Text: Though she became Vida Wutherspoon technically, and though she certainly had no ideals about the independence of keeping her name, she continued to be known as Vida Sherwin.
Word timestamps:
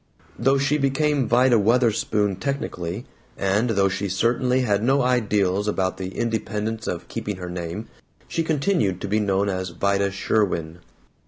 Though 0.39 0.57
she 0.57 0.79
became 0.79 1.27
Vida 1.27 1.59
Wutherspoon 1.59 2.37
technically, 2.37 3.05
and 3.37 3.69
though 3.69 3.87
she 3.87 4.09
certainly 4.09 4.61
had 4.61 4.81
no 4.81 5.03
ideals 5.03 5.67
about 5.67 5.97
the 5.97 6.15
independence 6.17 6.87
of 6.87 7.07
keeping 7.07 7.35
her 7.35 7.51
name, 7.51 7.87
she 8.27 8.41
continued 8.41 8.99
to 9.01 9.07
be 9.07 9.19
known 9.19 9.47
as 9.47 9.69
Vida 9.69 10.09
Sherwin. 10.09 10.79